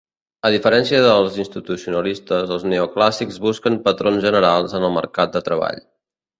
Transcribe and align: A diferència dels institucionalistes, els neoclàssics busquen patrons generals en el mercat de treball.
A 0.47 0.49
diferència 0.53 1.01
dels 1.07 1.37
institucionalistes, 1.43 2.55
els 2.57 2.67
neoclàssics 2.73 3.39
busquen 3.45 3.79
patrons 3.91 4.21
generals 4.29 4.77
en 4.81 4.91
el 4.91 4.99
mercat 5.01 5.39
de 5.39 5.47
treball. 5.53 5.89